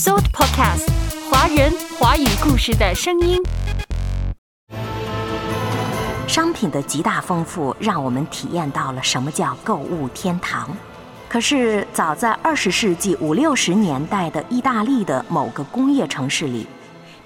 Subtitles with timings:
[0.00, 0.88] Shout Podcast，
[1.30, 3.38] 华人华语故事的声音。
[6.26, 10.74] 商品的极大丰富，让我们体验到了什么叫购物天堂。
[11.28, 16.66] 可是，早在二十世纪五六十年代的意大利的某个工业城市里，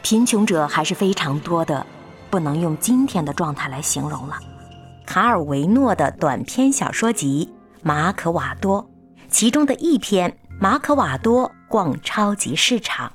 [0.03, 1.87] 贫穷者还是非常多的，
[2.29, 4.35] 不能用今天的状态来形容了。
[5.07, 7.49] 卡尔维诺的短篇小说集
[7.85, 8.83] 《马可瓦多》，
[9.31, 10.29] 其中的一篇
[10.61, 13.13] 《马可瓦多逛超级市场》。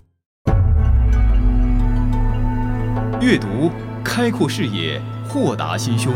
[3.21, 3.71] 阅读
[4.03, 6.13] 开阔视野，豁达心胸；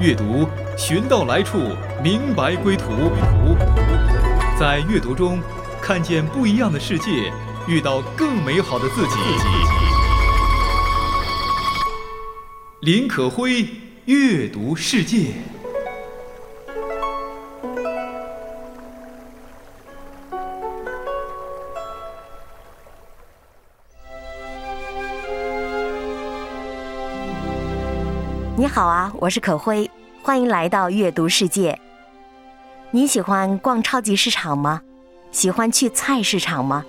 [0.00, 1.58] 阅读寻到来处，
[2.02, 2.86] 明白归途。
[4.58, 5.40] 在阅读中
[5.82, 7.32] 看见不一样的世界，
[7.66, 9.16] 遇到更美好的自己。
[12.80, 13.66] 林可辉
[14.04, 15.34] 阅读世界。
[28.58, 29.90] 你好啊，我是可辉，
[30.22, 31.78] 欢迎来到阅读世界。
[32.90, 34.80] 你喜欢逛超级市场吗？
[35.30, 36.82] 喜欢去菜市场吗？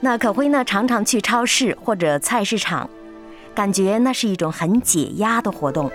[0.00, 2.88] 那可辉呢，常常去超市或者菜市场。
[3.54, 5.90] 感觉那是一种很解压的活动。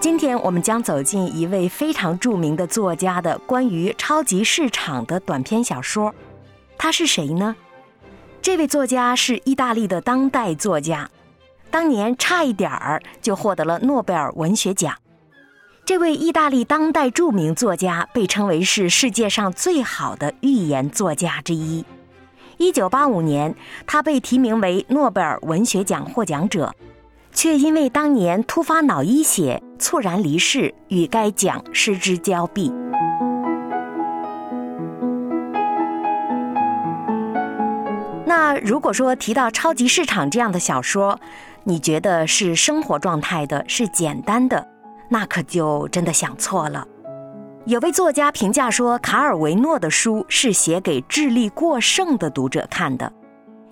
[0.00, 6.14] 今天我们将走进一位非常著名的作家的关于超级市场的短篇小说。
[6.76, 7.56] 他是谁呢？
[8.42, 11.08] 这位作家是意大利的当代作家，
[11.72, 14.94] 当年差一点儿就获得了诺贝尔文学奖。
[15.86, 21.84] 这位意大利当代著名作家被称为是世界上最好的寓言作家之一。
[22.58, 23.54] 一九八五年，
[23.86, 26.72] 他被提名为诺贝尔文学奖获奖者，
[27.32, 32.70] 却因为当年突发脑溢血猝然离世，与该奖失之交臂。
[38.24, 41.18] 那如果说提到超级市场这样的小说，
[41.64, 44.66] 你觉得是生活状态的，是简单的，
[45.08, 46.86] 那可就真的想错了。
[47.66, 53.12] 有位作家评价说，卡尔维诺的书是写给智力过剩的读者看的，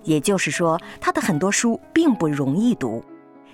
[0.05, 3.03] 也就是说，他的很多书并不容易读，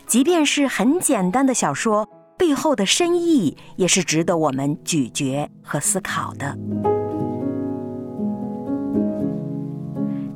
[0.07, 6.55] 即便是很简单的小说，背后的深意也是值得我们咀嚼和思考的。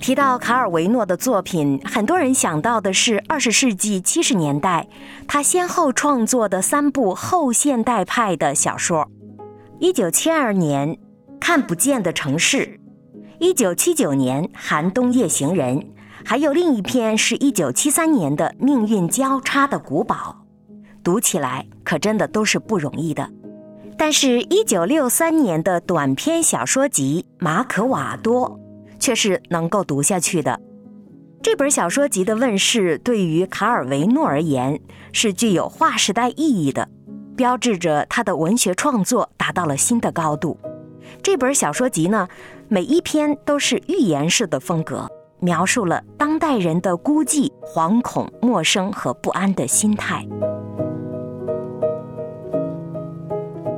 [0.00, 4.88] 提到卡尔维诺的作品，很多人想到的是二十世纪七十年代
[5.28, 9.08] 他先后创作的三部后现代派的小说。
[9.78, 10.94] 一九七二年，
[11.38, 12.58] 《看不见的城市》；
[13.38, 15.78] 一九七九年，《寒冬夜行人》；
[16.24, 20.14] 还有另一篇是一九七三年的《命运交叉的古堡》。
[21.04, 23.28] 读起来可真的都是不容易的。
[23.96, 28.50] 但是，一九六三年的短篇小说集《马可瓦多》
[29.00, 30.60] 却是能够读下去的。
[31.42, 34.78] 这本小说集的问世，对于卡尔维诺而言
[35.12, 36.88] 是具有划时代意义的。
[37.36, 40.58] 标志着他的文学创作达到了新的高度。
[41.22, 42.28] 这本小说集呢，
[42.68, 50.26] 每一篇都是寓言式的风格，描述了当代人的孤寂、惶恐、陌生和不安的心态。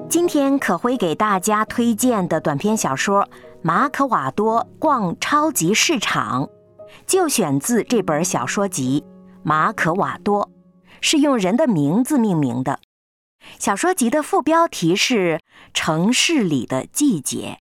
[0.08, 3.22] 今天可辉给大家推荐的短篇小说
[3.64, 6.46] 《马可瓦多逛超级市场》，
[7.06, 9.04] 就选自这本小说集
[9.44, 10.46] 《马可瓦多》，
[11.00, 12.80] 是用人的名字命名的。
[13.60, 15.38] 小说集的副标题是
[15.72, 17.58] 《城市里的季节》，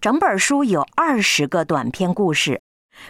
[0.00, 2.62] 整本书有二十个短篇故事，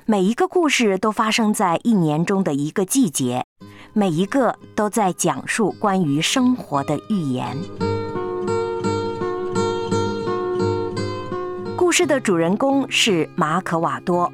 [0.05, 3.45] 每一个故事都发生在一年中的一个季节，
[3.93, 7.57] 每一个都在讲述关于生活的寓言。
[11.87, 14.33] 故事的主人公是马可瓦多，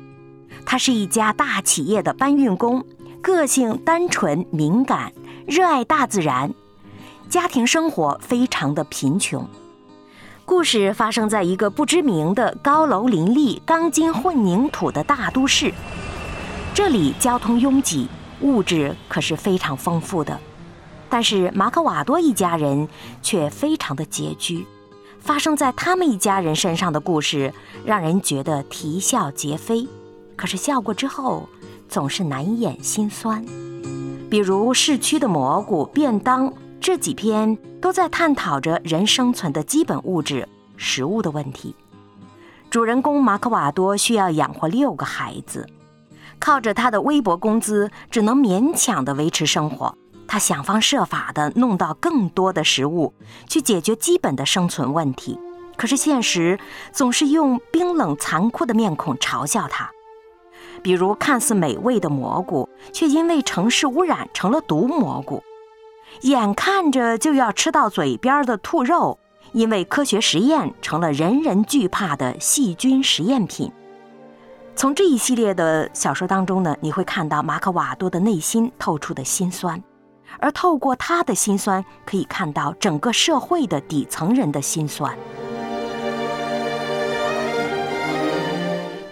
[0.64, 2.82] 他是一家大企业的搬运工，
[3.20, 5.12] 个性单纯敏感，
[5.46, 6.50] 热爱大自然。
[7.28, 9.46] 家庭生活非常的贫穷。
[10.46, 15.74] 故事发生在一个不知名的高楼林立、钢筋混凝土的大都市。
[16.72, 18.08] 这里交通拥挤，
[18.40, 20.40] 物质可是非常丰富的。
[21.10, 22.88] 但是马可瓦多一家人
[23.20, 24.66] 却非常的拮据。
[25.22, 27.52] 发生在他们一家人身上的故事，
[27.84, 29.86] 让人觉得啼笑皆非。
[30.36, 31.48] 可是笑过之后，
[31.88, 33.44] 总是难掩心酸。
[34.28, 36.52] 比如市区的蘑菇便当。
[36.84, 41.76] 这几篇都在探讨着人生存的基本物质食物的问题。
[42.70, 45.64] 主人公马克瓦多需要养活六个孩子，
[46.40, 49.96] 靠着他的微薄工资，只能勉强的维持生活。
[50.26, 53.12] 他想方设法的弄到更多的食物，
[53.48, 55.38] 去解决基本的生存问题。
[55.76, 56.58] 可是现实
[56.92, 59.90] 总是用冰冷残酷的面孔嘲笑他。
[60.82, 65.42] 比如看似美味的蘑菇，却因为城市污染成了毒蘑菇；
[66.22, 69.18] 眼看着就要吃到嘴边的兔肉，
[69.52, 73.70] 因为科学实验成了人人惧怕的细菌实验品。
[74.74, 79.82] 从这一系列的小说当中呢，你会看到马可瓦多的内心透出的心酸，
[80.42, 85.16] 而透过他的心酸，可以看到整个社会的底层人的心酸。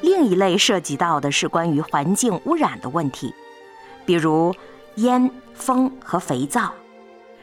[0.02, 3.32] 另一类涉及到的是关于环境污染的问题，
[4.04, 4.52] 比如
[4.96, 6.74] 烟、风和肥皂。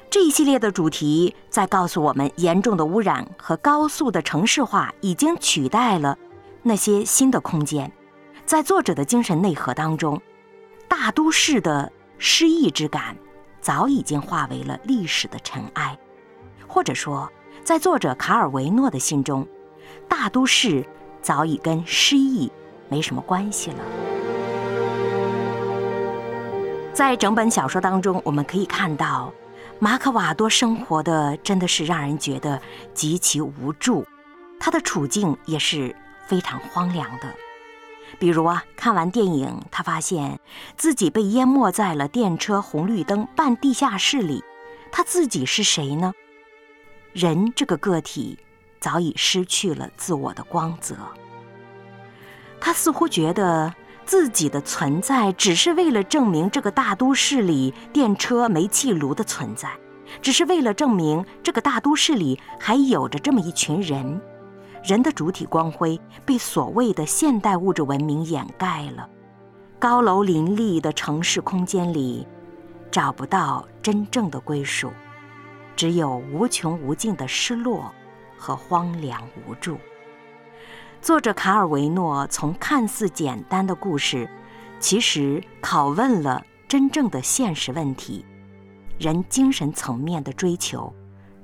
[0.10, 6.18] 这一系列的主题在告诉我们，严重的污染和高速的城市化已经取代了
[6.62, 7.90] 那些新的空间。
[8.46, 10.22] 在作者的精神内核当中，
[10.90, 13.16] 大都市的诗意之感
[13.68, 16.00] 早已经化为了历史的尘埃，
[16.70, 17.30] 或者说，
[17.66, 19.46] 在作者卡尔维诺的心中，
[20.08, 20.86] 大都市
[21.22, 22.50] 早已跟诗意。
[22.88, 23.80] 没什么关系了。
[26.94, 29.34] 在整本小说当中，我们可以看到，
[29.80, 32.62] 马可瓦多生活的真的是让人觉得
[32.94, 34.08] 极其无助，
[34.62, 35.94] 他的处境也是
[36.26, 37.28] 非常荒凉的。
[38.20, 40.40] 比如啊，看完电影，他发现
[40.76, 44.44] 自己被淹没在了电车红绿灯半地下室里，
[44.92, 46.14] 他自己是谁呢？
[47.14, 48.38] 人这个个体
[48.80, 50.96] 早已失去了自我的光泽。
[52.60, 53.74] 他似乎觉得
[54.06, 59.70] 自己的存在只是为了证明这个大都市里电车、煤气炉的存在，
[60.22, 64.20] 只是为了证明这个大都市里还有着这么一群人。
[64.84, 69.10] 人的主体光辉被所谓的现代物质文明掩盖了，
[69.80, 72.26] 高楼林立的城市空间里
[72.90, 74.92] 找不到真正的归属，
[75.76, 77.92] 只有无穷无尽的失落
[78.38, 79.78] 和荒凉无助。
[81.02, 84.30] 作者卡尔维诺从看似简单的故事，
[84.80, 88.26] 其实拷问了真正的现实问题：
[88.98, 90.94] 人精神层面的追求，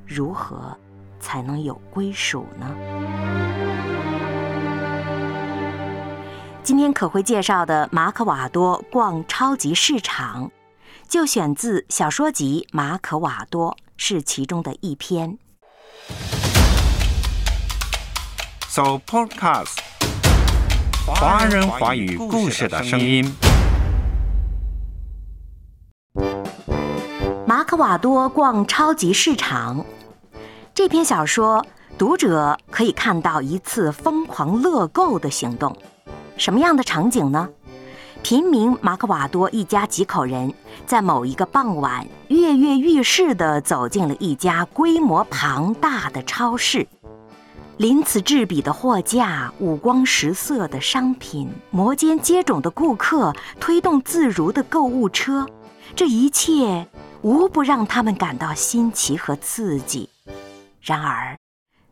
[0.06, 0.78] 如何
[1.24, 2.68] 才能有归属呢？
[6.62, 10.52] 今天可会介绍的马可瓦多逛超级市场，
[11.08, 15.38] 就选自小说集《马可瓦多》，是其中的一篇。
[18.68, 19.78] So Podcast，
[21.08, 23.34] 华人华语故事的声音。
[27.46, 29.86] 马可瓦多逛超级市场，
[30.76, 31.64] 这篇小说
[32.00, 35.78] 读者可以看到一次疯狂乐购的行动。
[36.36, 37.48] 什么样的场景呢？
[38.24, 40.52] 平民马克瓦多一家几口人
[40.88, 46.88] 在某一个傍晚跃跃欲试地走进了一家规模庞大的超市。
[47.78, 55.48] 鳞次栉比的货架，五光十色的商品，摩肩接踵的顾客，推动自如的购物车，
[55.96, 56.88] 这一切
[57.22, 60.10] 无不让他们感到新奇和刺激。
[60.84, 61.38] 然而，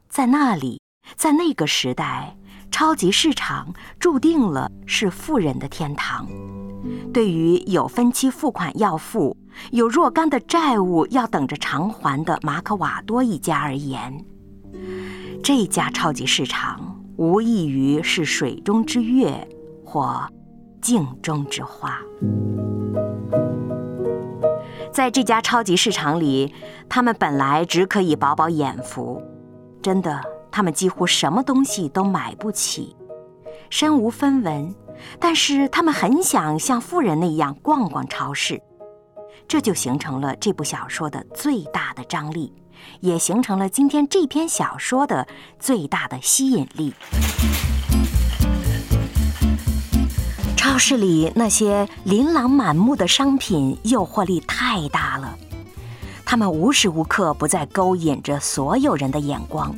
[0.09, 0.81] 在那里，
[1.15, 2.35] 在那个时代，
[2.69, 6.27] 超级市场注定了是富人的天堂。
[7.13, 9.37] 对于有分期付款要付、
[9.71, 14.25] 有若干的债务要等着偿还的马可瓦多一家而言，
[15.41, 19.47] 这家超级市场无异于是水中之月，
[19.85, 20.29] 或
[20.81, 21.97] 镜中之花。
[24.91, 26.53] 在这家超级市场里，
[26.89, 29.21] 他们本来只可以饱饱眼福，
[29.81, 30.21] 真的，
[30.51, 32.95] 他们几乎什么东西都买不起，
[33.69, 34.75] 身无分文。
[35.19, 38.61] 但是他们很想像富人那样逛逛超市，
[39.47, 42.53] 这就形成了这部小说的最大的张力。
[42.99, 45.27] 也形成了今天这篇小说的
[45.59, 46.93] 最大的吸引力。
[50.71, 55.37] 超市里那些琳琅满目的商品诱惑力太大了，
[56.23, 59.75] 他们无时无刻不在勾引着所有人的眼光，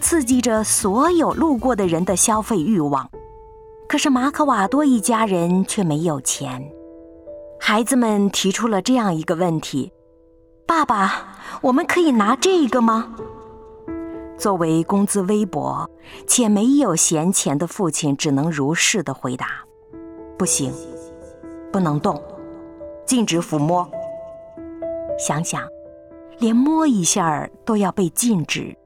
[0.00, 3.08] 刺激着所有路过的人的消费欲望。
[3.88, 6.68] 可是马可瓦多一家人却没有钱，
[7.60, 9.92] 孩子们提出了这样一个问题。
[10.66, 13.14] 爸爸，我们可以拿这个吗？
[14.36, 15.88] 作为工资微薄
[16.26, 19.46] 且没有闲钱的父亲，只能如实的回答
[20.42, 20.74] ：“不行，
[21.70, 22.20] 不能动，
[23.06, 23.88] 禁止抚摸。”
[25.16, 25.62] 想想，
[26.40, 28.76] 连摸一下都要被禁止，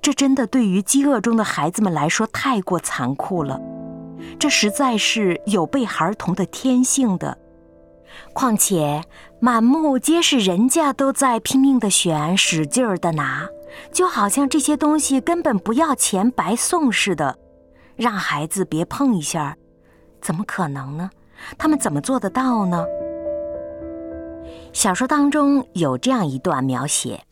[0.00, 3.60] 这真的对于饥饿中的孩子们来说太过残酷了。
[4.38, 7.36] 这实在是有悖孩童的天性的。
[8.32, 9.02] 况且，
[9.40, 13.46] 满目皆是人家都在拼命的选、使劲儿的拿，
[13.92, 17.36] 就好像这些东西根本不要钱白送似的，
[17.94, 19.58] 让孩子别碰一下，
[20.24, 21.10] 怎么可能呢？
[21.58, 22.86] 他们怎么做得到呢？
[24.72, 27.22] 小说当中有这样一段描写：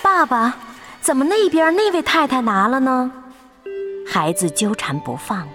[0.00, 0.56] 爸爸，
[1.00, 3.10] 怎么那边那位太太拿了呢？
[4.06, 5.48] 孩子纠缠不放。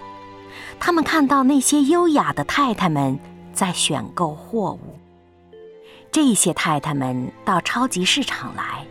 [0.78, 3.18] 他们看到那些优雅的太太们
[3.54, 4.98] 在选购货物。
[6.12, 8.86] 这些太太们到超级市场来，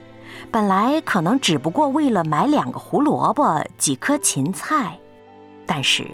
[0.55, 4.97] 本来可能只不过为了买两个胡萝卜、几颗芹菜，
[5.65, 6.09] 但是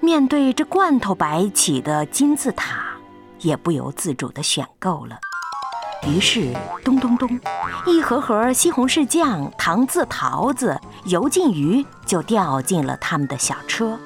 [0.00, 2.90] 面对这罐头摆起的金字塔，
[3.38, 5.18] 也不由自主地选购了。
[6.06, 6.52] 于是，
[6.84, 7.40] 咚咚咚，
[7.86, 13.98] 一盒盒西红柿酱、糖渍桃子、油浸鱼就掉进了他们的小车。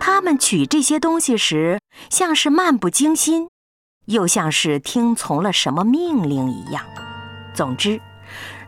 [0.00, 1.78] 他们取这些东西时，
[2.08, 3.50] 像是漫不经心，
[4.06, 6.82] 又像是听从了什么命令一样。
[7.52, 8.00] 总之，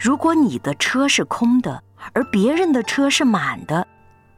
[0.01, 1.83] 如果你的车是空的，
[2.15, 3.87] 而别人的车是满的，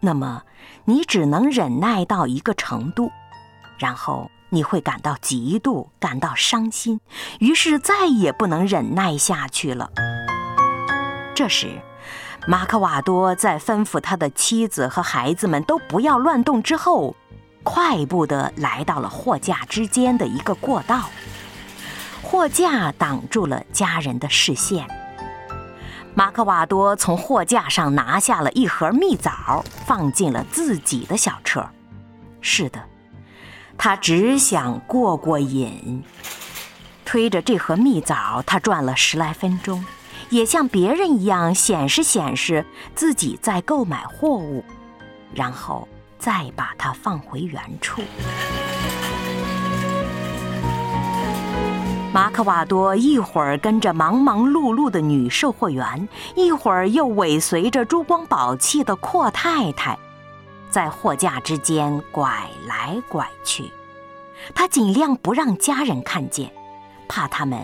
[0.00, 0.42] 那么
[0.85, 3.12] 你只能忍耐到一个程度，
[3.78, 7.00] 然后你会感到嫉妒，感到伤心，
[7.38, 9.88] 于是再也不能忍耐下去了。
[11.33, 11.81] 这时，
[12.49, 17.14] 马克瓦多在吩咐他的妻子和孩子们都不要乱动之后，
[17.62, 21.04] 快步地来到了货架之间的一个过道。
[22.21, 24.85] 货架挡住了家人的视线。
[26.14, 31.66] 马克瓦多从货架上拿下了一盒蜜枣，放进了自己的小车。
[32.40, 32.83] 是的，
[33.78, 36.02] 他只想过过瘾。
[37.04, 39.85] 推着这盒蜜枣，他转了十来分钟。
[40.28, 42.64] 也像别人一样显示显示
[42.95, 44.64] 自己在购买货物，
[45.35, 45.87] 然后
[46.19, 48.00] 再把它放回原处。
[52.12, 59.99] 马可瓦多一会儿跟着忙忙碌碌的女售货员，一会儿又尾随着珠光宝气的阔太太，
[60.69, 63.64] 在货架之间拐来拐去。
[64.54, 66.52] 他尽量不让家人看见，
[67.09, 67.59] 怕他们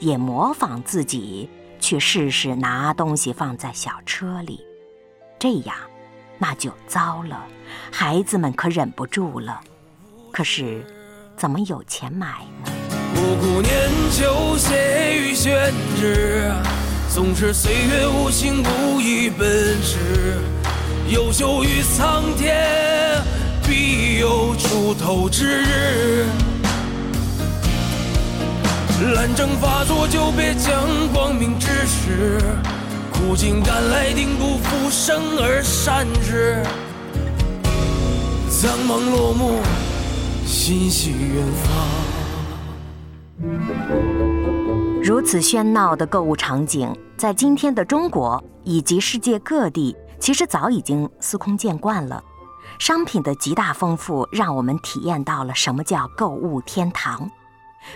[0.00, 1.48] 也模仿自己。
[1.78, 4.64] 去试试拿东西放在小车里，
[5.36, 5.74] 这样
[6.38, 7.44] 那就糟了。
[7.90, 9.60] 孩子们可忍不住了。
[10.32, 10.86] 可是，
[11.36, 12.81] 怎么有钱买呢？
[13.14, 16.52] 不顾年久，血与宣纸，
[17.12, 19.48] 纵使岁月无情，无以奔
[19.82, 20.38] 驰。
[21.08, 23.22] 优秀于苍天，
[23.66, 26.26] 必有出头之日。
[29.14, 30.72] 懒政发作，就别将
[31.12, 32.40] 光明之时，
[33.10, 36.62] 苦尽甘来，定不负生而善之。
[38.48, 39.60] 苍茫落幕，
[40.46, 42.11] 心系远方。
[45.02, 52.22] 如此喧闹的购物场景，在今天的中国以及世界各地，其实早已经司空见惯了。
[52.78, 57.28] 商品的极大丰富，让我们体验到了什么叫购物天堂。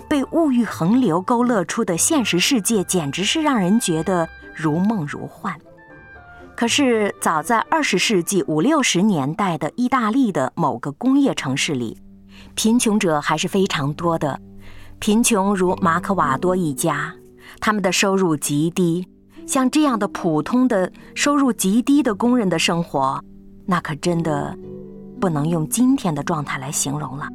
[0.08, 5.54] 被物欲横流勾勒出的现实世界，简直是让人觉得如梦如幻。
[6.56, 11.96] 可是，早在二十世纪五六十年代的意大利的某个工业城市里，
[12.56, 14.40] 贫穷者还是非常多的。
[14.98, 17.14] 贫穷如马可瓦多一家，
[17.60, 19.06] 他们的收入极低。
[19.46, 23.22] 像这样的普通的收入极低的工人的生活，
[23.64, 24.56] 那可真的
[25.20, 27.28] 不能用今天的状态来形容了。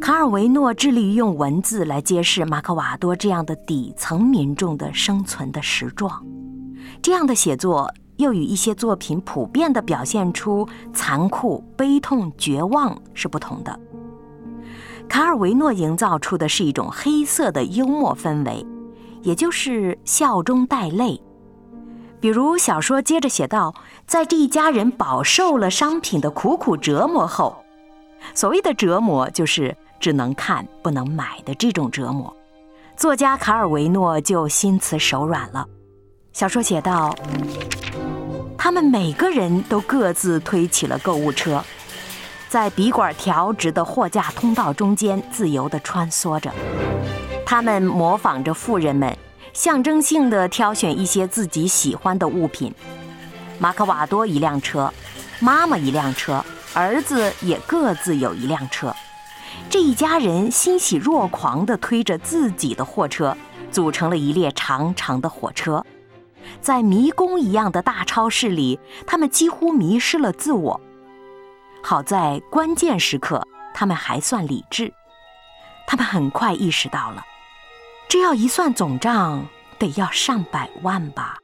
[0.00, 6.26] 卡尔维诺致力于用文字来揭示马克瓦多这样的底层民众的生存的实状，
[7.00, 13.78] 这样的写作又与一些作品普遍地表现出残酷、悲痛、绝望是不同的。
[15.12, 18.66] 卡尔维诺营造出的是一种黑色的幽默氛围，
[19.20, 21.20] 也就是笑中带泪。
[22.18, 23.74] 比如小说接着写道，
[24.06, 27.62] 在这一家人饱受了商品的苦苦折磨后，
[28.32, 29.76] 所谓的折磨就是。
[30.00, 32.36] 只能看不能买的这种折磨，
[32.96, 35.64] 作家卡尔维诺就心慈手软了。
[36.32, 37.14] 小说写道：
[38.58, 41.62] 他们每个人都各自推起了购物车，
[42.52, 46.52] 在笔管条直的货架通道中间自由地穿梭着。
[47.46, 49.16] 他们模仿着富人们，
[49.54, 52.70] 象征性地挑选一些自己喜欢的物品。
[53.58, 54.92] 马克瓦多一辆车，
[55.40, 56.44] 妈妈一辆车，
[56.74, 58.94] 儿子也各自有一辆车。
[59.70, 63.34] 这一家人欣喜若狂地推着自己的货车，
[63.70, 65.82] 组成了一列长长的火车。
[66.60, 70.78] 在迷宫一样的大超市里，他们几乎迷失了自我。
[71.82, 73.42] 好在关键时刻，
[73.74, 74.92] 他们还算理智。
[75.86, 77.22] 他们很快意识到了，
[78.08, 79.44] 这要一算总账，
[79.78, 81.36] 得要上百万吧。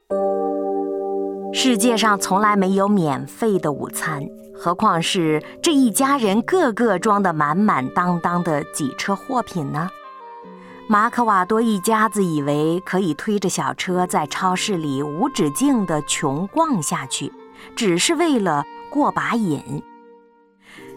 [1.53, 4.23] 世界上从来没有免费的午餐，
[4.55, 9.89] 何况是这一家人个个装得满满当当的几车货品呢？
[10.87, 17.31] 马可瓦多一家子以为可以推着小车在超市里无止境地穷逛下去，
[17.75, 19.83] 只是为了过把瘾。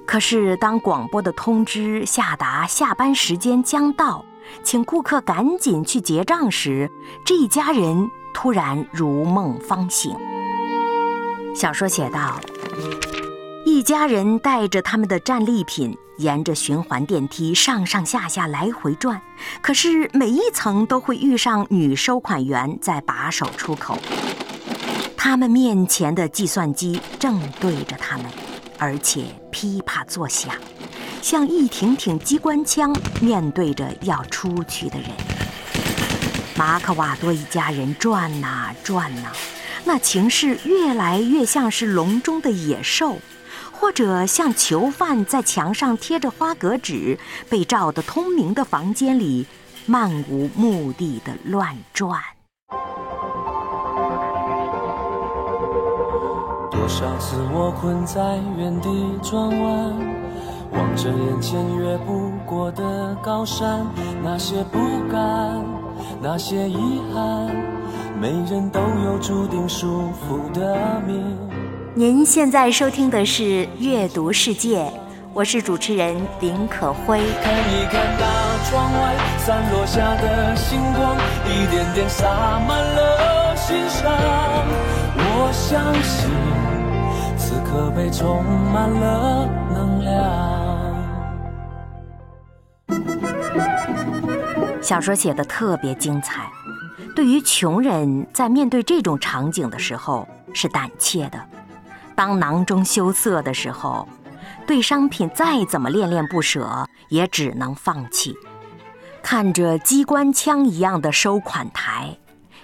[0.06, 4.24] 可是当广播的通知下达下班时间将到，
[4.62, 6.90] 请顾客赶紧去结账时，
[7.24, 10.14] 这一家人突然如梦方醒。
[11.54, 12.40] 小说写道：
[13.64, 19.20] 一家人带着他们的战利品，沿着循环电梯上上下下来回转，
[19.62, 23.96] 可是每一层都会遇上女收款员在把守出口。
[25.16, 28.26] 他们面前的计算机正对着他们，
[28.78, 30.52] 而且噼啪作响，
[31.22, 35.08] 像一挺挺机关枪面对着要出去的人。
[36.56, 39.30] 马可瓦多一家人转呐转呐。
[39.84, 43.18] 那情势越来越像是笼中的野兽，
[43.72, 47.18] 或者像囚犯在墙上贴着花格纸、
[47.48, 49.46] 被照得通明的房间里
[49.86, 52.20] 漫无目的的乱转。
[56.72, 58.88] 多少次我困在原地
[59.22, 59.94] 转弯，
[60.70, 63.86] 望着眼前越不过的高山，
[64.24, 64.78] 那些不
[65.12, 65.62] 甘，
[66.22, 67.50] 那些遗憾。
[68.18, 71.22] 每人都有注定束缚的命。
[71.94, 73.42] 您现在收听的是
[73.78, 74.80] 《阅读世界》，
[75.34, 77.20] 我是主持人林可辉。
[77.42, 82.26] 看一看那窗外散落下的星光，一点点洒
[82.66, 84.10] 满了心上。
[85.34, 86.30] 我相信，
[87.72, 90.12] 此刻被充满了能量。
[94.82, 96.52] 小说写的特别精彩。
[97.16, 101.38] 对于穷人，在面对这种场景的时候是胆怯的；
[102.14, 104.06] 当囊中羞涩的时候，
[104.66, 108.34] 对商品再怎么恋恋不舍，也只能放弃。
[109.22, 112.18] 看着机关枪一样的收款台，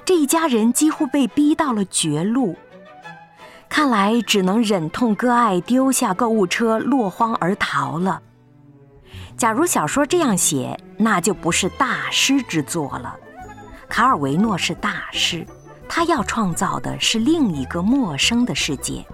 [0.05, 2.55] 这一家人几乎被逼到了绝路。
[3.69, 8.21] 看来只能忍痛割爱，丢下购物车，落荒而逃了。
[9.37, 13.15] 假如小说这样写，那就不是大师之作了。
[13.89, 15.47] 卡尔维诺是大师，
[15.89, 19.05] 他要创造的是另一个陌生的世界，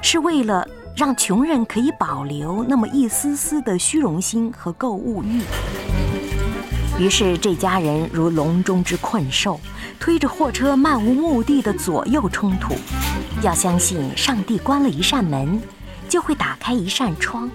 [0.00, 5.42] 是为了让穷人可以保留那么一丝丝的虚荣心和购物欲。
[6.96, 9.60] 于是这家人如笼中之困兽，
[9.98, 12.74] 推着货车漫无目的的左右冲突。
[13.42, 15.60] 要相信上帝关了一扇门，
[16.08, 17.50] 就会打开一扇窗。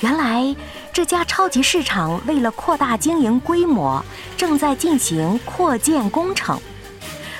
[0.00, 0.54] 原来
[0.92, 4.04] 这家超级市场为了扩大经营规模，
[4.36, 6.58] 正在进行扩建工程。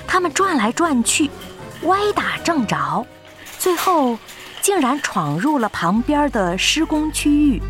[0.06, 1.28] 他们转来转去，
[1.82, 3.04] 歪打正着，
[3.58, 4.16] 最后
[4.62, 7.60] 竟然闯入了旁边的施工区域。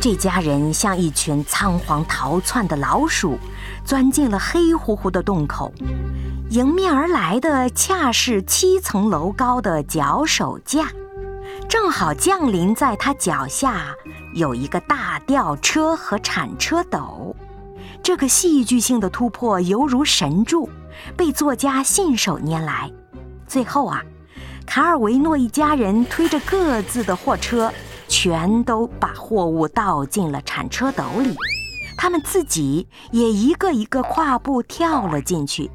[0.00, 3.38] 这家人像一群仓皇逃窜的老鼠，
[3.84, 5.70] 钻进了黑乎乎的洞口。
[6.48, 10.88] 迎面而来的恰是七层楼高的脚手架。
[11.68, 13.94] 正好降临在他脚下，
[14.32, 17.36] 有一个大吊车和铲车斗。
[18.02, 20.70] 这个戏剧性的突破犹如神助，
[21.14, 22.90] 被作家信手拈来。
[23.46, 24.02] 最后啊，
[24.64, 27.70] 卡尔维诺一家人推着各自的货车，
[28.10, 31.34] 全都把货物倒进了铲车斗里。
[31.96, 35.70] 他们自己也一个一个跨步跳了进去。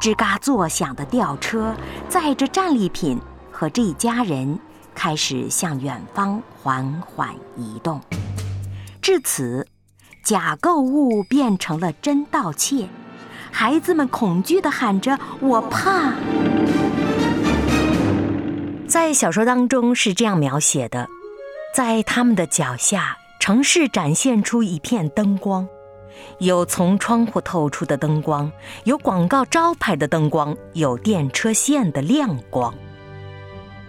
[0.00, 1.72] 吱嘎作响的吊车
[2.08, 3.20] 载着战利品
[3.52, 4.58] 和这一家人。
[4.96, 8.00] 开始向远方缓缓移动，
[9.02, 9.66] 至此，
[10.22, 12.88] 假购物变成了真盗窃。
[13.50, 16.12] 孩子们恐惧地喊着：“我怕！”
[18.86, 21.08] 在小说当中是这样描写的：
[21.74, 25.66] 在他们的脚下，城市展现出一片灯光，
[26.38, 28.52] 有从窗户透出的灯光，
[28.84, 32.72] 有广告招牌的灯光，有电车线的亮光。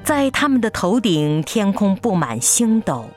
[0.03, 3.07] 在他们的头顶，天空布满星斗，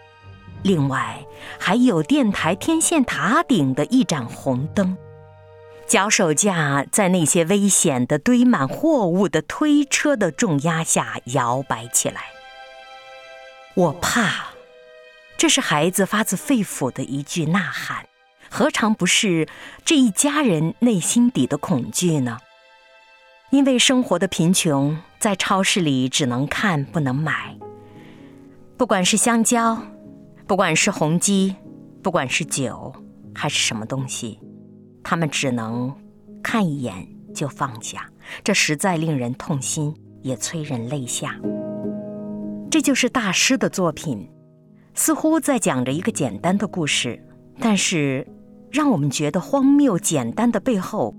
[0.62, 1.18] 另外
[1.58, 4.98] 还有电台天线塔顶的一盏红灯。
[5.86, 12.20] 脚手架在那些危险的堆满货物的推车的重压下摇摆起来。
[13.74, 14.48] 我怕，
[15.38, 18.06] 这是孩子发自肺腑的一句呐喊，
[18.50, 19.48] 何尝不是
[19.84, 22.38] 这一家人内心底的恐惧呢？
[23.50, 24.98] 因为生活的贫穷。
[25.20, 27.58] 在超市里只能看不能买，
[28.76, 29.76] 不管是香蕉，
[30.46, 31.56] 不管是红鸡，
[32.04, 32.94] 不管是酒，
[33.34, 34.38] 还是什么东西，
[35.02, 35.92] 他们只能
[36.40, 36.94] 看一眼
[37.34, 38.08] 就放下，
[38.44, 41.34] 这实在令人痛心，也催人泪下。
[42.70, 44.30] 这就是大师的作品，
[44.98, 47.22] 似乎在讲着一个简单的故事，
[47.60, 48.26] 但是
[48.68, 51.14] 让我们觉得荒谬简单的背后，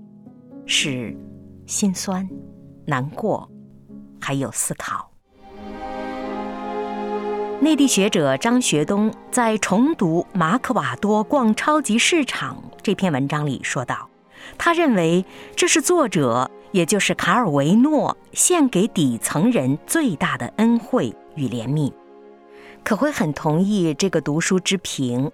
[0.66, 1.16] 是
[1.64, 2.28] 心酸、
[2.86, 3.50] 难过，
[4.20, 5.10] 还有思考。
[7.60, 14.10] 内地学者张学东在重读《马可瓦多逛超级市场》这篇文章里说道，
[14.58, 15.24] 他认为
[15.56, 21.16] 这是作者，也就是卡尔维诺献给底层人最大的恩惠。
[21.36, 21.90] 与怜悯，
[22.82, 25.30] 可会很同意这个读书之评。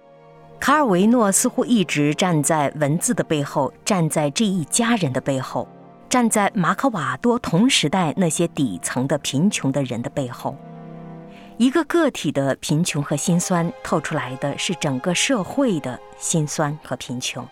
[0.59, 5.67] 卡尔维诺似乎一直站在文字的背后，站在这一家人的背后，
[6.09, 10.55] 站在马可瓦多同时代那些底层的贫穷的人的背后。
[11.57, 17.43] 一个个体的贫穷和心酸，透出来的是整个社会的心酸和贫穷。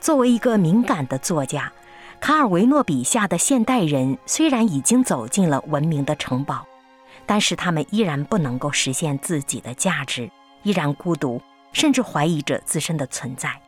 [0.00, 1.72] 作为一个敏感的作家，
[2.20, 6.66] 卡尔维诺笔下的现代人虽然已经走进了文明的城堡。
[7.32, 10.30] 但是他们依然不能够实现自己的价值，
[10.64, 11.40] 依然孤独，
[11.72, 13.58] 甚至怀疑着自身的存在。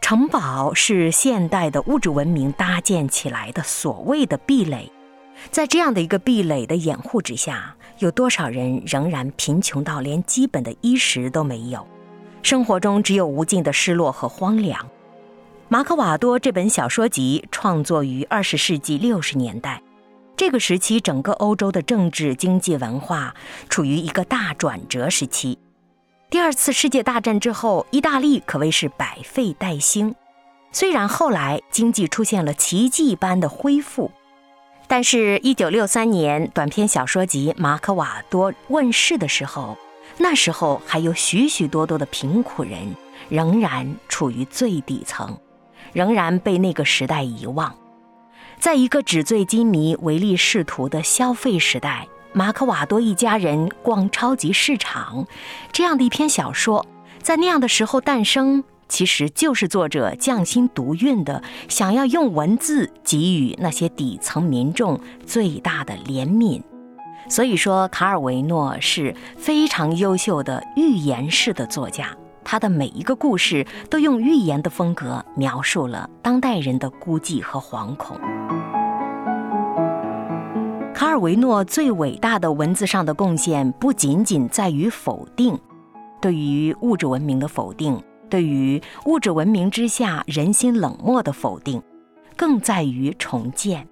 [0.00, 4.90] 城堡是现代的物质文明搭建起来的所谓的壁垒，
[5.52, 11.86] 在这样的一个壁垒的掩护之下，有多少人仍然贫穷到连基本的衣食都没有，
[12.42, 14.84] 生活中只有无尽的失落和荒凉。
[15.68, 19.80] 马可瓦多这本小说集创作于二十世纪六十年代。
[20.36, 23.34] 这个时期，整个欧洲的政治、经济、文化
[23.68, 25.58] 处于一个大转折时期。
[26.30, 30.14] 第二次世界大战之后，意大利可谓是百废待兴。
[30.72, 34.10] 虽然后来经济出现了奇迹般的恢复，
[34.88, 39.76] 但是1963年短篇小说集《马可瓦多》问世的时候，
[40.16, 42.96] 那时候还有许许多多的贫苦人
[43.28, 45.38] 仍然处于最底层，
[45.92, 47.76] 仍然被那个时代遗忘。
[48.62, 55.26] 在一个纸醉金迷、唯利是图的消费时代，马可瓦多一家人逛超级市场，
[55.72, 56.86] 这样的一篇小说，
[57.20, 66.62] 在那样的时候诞生，其实就是作者匠心独运的，想要用文字给予那些底层民众最大的怜悯。
[67.28, 72.16] 所以说，卡尔维诺是非常优秀的寓言式的作家。
[72.44, 78.18] 他的每一个故事都用寓言的风格描述了当代人的孤寂和惶恐。
[80.94, 85.58] 卡尔维诺最伟大的文字上的贡献，不仅仅在于否定，
[86.20, 91.82] 对于物质文明的否定，对于物质文明之下人心冷漠的否定，
[92.36, 93.88] 更在于重建。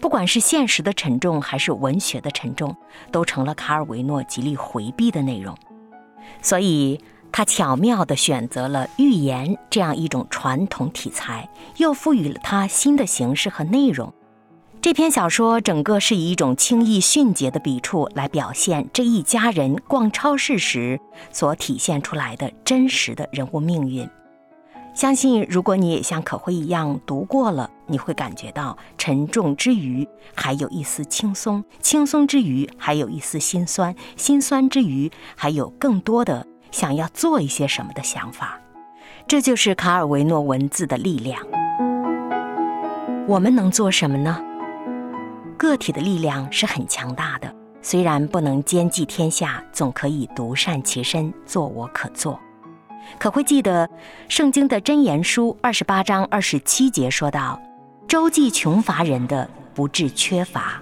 [0.00, 2.74] 不管是现实的沉重，还是文学的沉重，
[3.12, 5.56] 都成了卡尔维诺极力回避的内容。
[6.42, 7.00] 所以。
[7.30, 14.12] 他巧妙地选择了寓言这样一种传统题材，又赋予了它新的形式和内容。
[14.80, 21.00] 这篇小说整个是以一种轻易迅捷的笔触来表现这一家人逛超市时
[21.32, 24.08] 所体现出来的真实的人物命运。
[24.94, 36.44] 相信如果你也像可辉一样读过了，你会感觉到沉重之余还有一丝轻松，轻松之余还有一丝心酸，心酸之余还有更多的。
[36.70, 38.58] 想要做一些什么的想法，
[39.26, 41.40] 这就是卡尔维诺文字的力量。
[43.26, 44.42] 我们能做什么呢？
[45.56, 52.38] 个体的力量是很强大的，虽然不能兼济天下，总可以独善其身，做我可做。
[53.18, 53.88] 可会记得
[54.28, 57.60] 圣经的箴言书二十八章二十七节说道
[58.06, 60.80] ：“周济穷乏人的，不致缺乏。”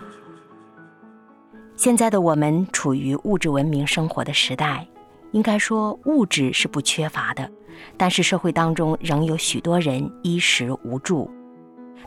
[1.77, 4.87] 现在的我们处于物质文明生活的时代。
[5.33, 7.51] 应该说，物质是不缺乏的，
[7.97, 11.31] 但是社会当中仍有许多人衣食无助，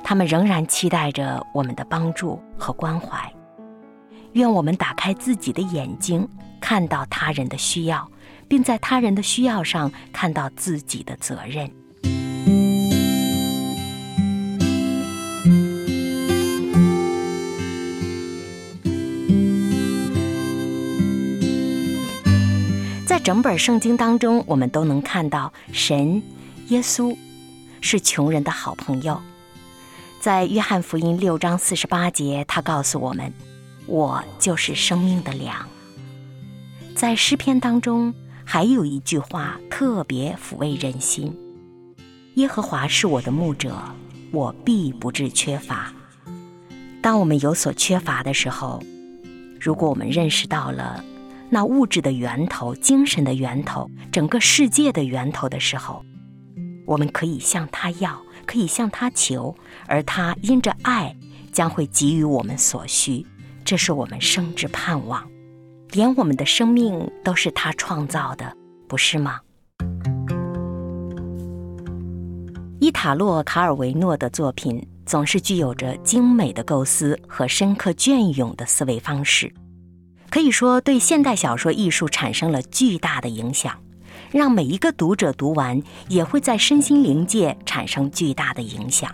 [0.04, 3.18] 他们仍然期待着我们的帮助和关怀。
[4.34, 6.28] 愿我们打开自己的眼睛，
[6.62, 8.10] 看到他人的需要，
[8.48, 11.70] 并在他人的需要上看到自己的责任。
[23.30, 26.24] 整本圣经当中，我们都能看到神、
[26.70, 27.16] 耶稣
[27.80, 29.22] 是穷人的好朋友。
[30.20, 33.32] 在约翰福音六章四十八节，他告诉我们
[33.86, 35.70] ：“我就是生命的粮。”
[36.98, 38.12] 在诗篇当中，
[38.44, 41.32] 还有一句话特别抚慰人心
[42.34, 43.78] ：“耶和华是我的牧者，
[44.32, 45.94] 我必不致缺乏。”
[47.00, 48.82] 当我们有所缺乏的时候，
[49.62, 51.06] 如果我们认识到了。
[51.50, 56.04] 那物质的源头、精神的源头、整个世界的源头的时候，
[56.86, 59.56] 我们可以向他要，可以向他求，
[59.88, 61.16] 而他因着爱
[61.52, 63.26] 将会给予我们所需。
[63.66, 65.28] 这是我们生之盼望。
[65.92, 68.56] 连我们的生命都是他创造的，
[68.88, 69.40] 不是吗？
[72.80, 79.52] 伊塔洛·卡尔维诺的作品总是具有着精美的构思和深刻隽永的思维方式，
[80.30, 83.76] 可以说对现代小说艺术产生了巨大的影响，
[84.32, 89.12] 让每一个读者读完也会在身心灵界产生巨大的影响。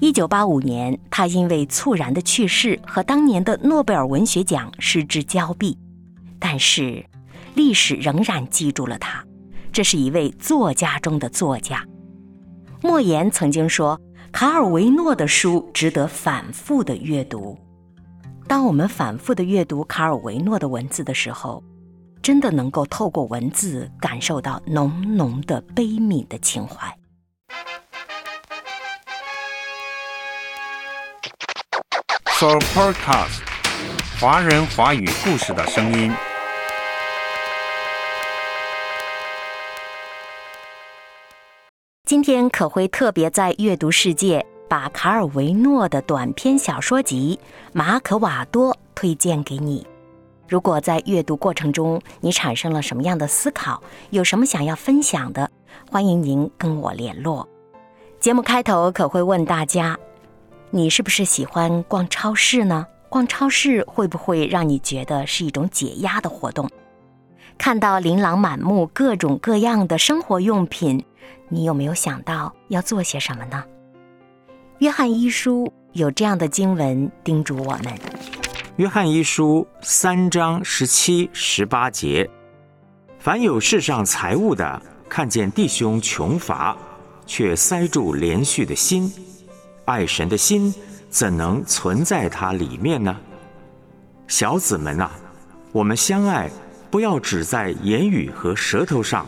[0.00, 5.76] 一九八五年，他因为猝然的去世和当年的诺贝尔文学奖失之交臂，
[6.38, 7.04] 但是
[7.54, 9.24] 历史仍然记住了他，
[9.72, 11.84] 这是一位作家中的作家。
[12.80, 14.00] 莫言曾经说
[14.32, 17.56] ：“卡尔维诺的书值得反复的阅读。”
[18.52, 21.64] 当我们反复的阅读卡尔维诺的文字的时候，
[22.22, 26.94] 真的能够透过文字感受到浓浓的悲悯的情怀。
[32.26, 33.40] So Podcast，
[34.20, 36.12] 华人华语故事的声音。
[42.04, 47.38] 今天可会特别在阅读世界把卡尔维诺的短篇小说集
[47.74, 49.86] 《马可瓦多》推荐给你。
[50.48, 55.50] 如果在阅读过程中你产生了什么样的思考，有什么想要分享的，
[55.90, 57.46] 欢迎您跟我联络。
[58.18, 59.94] 节目开头可会问大家：
[60.70, 62.86] 你是不是喜欢逛超市呢？
[63.10, 66.66] 逛超市会不会让你觉得是一种解压的活动？
[67.58, 71.04] 看到琳琅满目、各种各样的生活用品。
[71.50, 73.62] 你有没有想到要做些什么呢？
[74.82, 77.96] 约翰一书有这样的经文叮嘱我们：
[78.78, 82.28] 约翰一书三章十七、十八节，
[83.20, 86.76] 凡有世上财物的，看见弟兄穷乏，
[87.26, 89.08] 却塞住连续的心，
[89.84, 90.74] 爱神的心
[91.08, 93.16] 怎能存在他里面呢？
[94.26, 95.12] 小子们啊，
[95.70, 96.50] 我们相爱，
[96.90, 99.24] 不要只在言语和舌头上。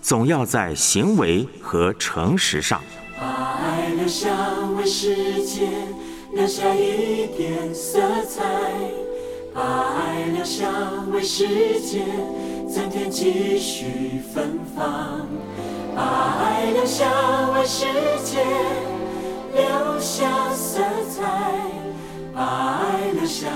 [0.00, 2.80] 总要在行为和诚实上。
[3.16, 4.30] 把爱留下
[4.76, 5.68] 为世界
[6.32, 8.42] 留下一点色彩，
[9.54, 10.68] 把爱留下
[11.12, 12.04] 为世界
[12.68, 15.26] 增添几许芬芳，
[15.94, 17.08] 把爱留下
[17.52, 17.86] 为世
[18.24, 18.44] 界
[19.54, 21.22] 留下色彩，
[22.34, 22.42] 把
[22.82, 23.46] 爱留下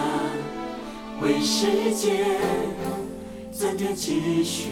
[1.21, 2.25] 为世界
[3.51, 4.71] 增添几许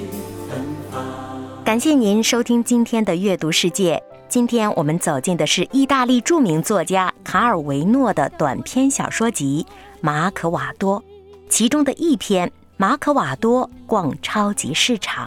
[0.49, 1.43] 芬芳。
[1.65, 4.01] 感谢您收听今天的阅读世界。
[4.37, 9.65] 今天我们走进的是意大利著名作家卡尔维诺的短篇小说集
[10.03, 11.01] 《马可瓦多》，
[11.49, 12.47] 其中的一篇
[12.77, 15.27] 《马可瓦多逛超级市场》，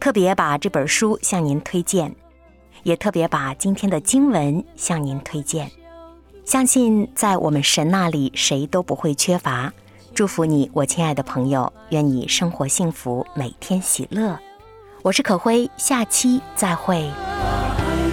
[0.00, 2.16] 特别把这本书向您推荐，
[2.84, 5.70] 也特别把今天的经文向您推荐。
[6.46, 9.70] 相信在我们神那里，谁都不会缺乏。
[10.14, 14.38] 祝福你，我亲爱的朋友，愿你生活幸福，每天喜乐。
[15.02, 17.10] 我是可辉，下期再会。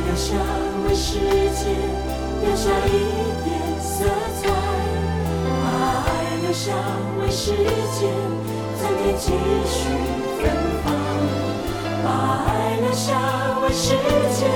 [0.09, 0.33] 留下
[0.87, 1.69] 为世界
[2.41, 2.89] 留下一
[3.45, 4.05] 点色
[4.41, 4.49] 彩，
[5.61, 5.65] 把
[6.03, 6.09] 爱
[6.41, 6.73] 留下
[7.21, 8.09] 为世界
[8.75, 9.29] 增添几
[9.69, 9.77] 许
[10.41, 10.49] 芬
[10.83, 10.87] 芳，
[12.03, 12.07] 把
[12.47, 12.49] 爱
[12.81, 13.13] 留下
[13.61, 13.93] 为世
[14.33, 14.47] 界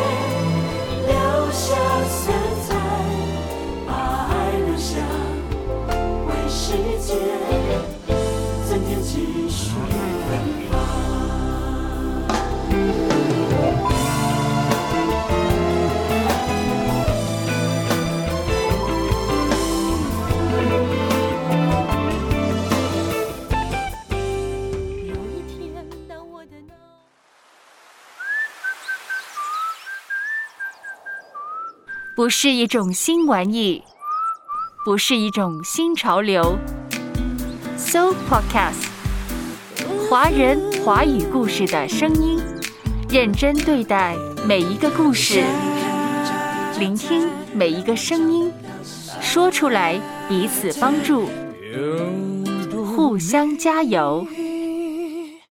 [32.24, 33.84] 不是一种新玩意，
[34.86, 36.58] 不是一种新潮流。
[37.76, 38.88] So Podcast，
[40.08, 42.40] 华人华语故事的声音，
[43.10, 44.16] 认真对待
[44.48, 45.44] 每一个故事，
[46.80, 48.54] 聆听每一个声音，
[49.20, 51.28] 说出来彼此帮助，
[52.96, 54.26] 互相加油。